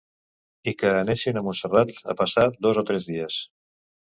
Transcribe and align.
I 0.69 0.73
que 0.83 0.93
anessin 1.01 1.37
a 1.41 1.45
Montserrat 1.49 1.93
a 2.15 2.17
passar 2.23 2.49
dos 2.67 2.83
o 2.85 2.89
tres 2.89 3.07
dies 3.13 3.37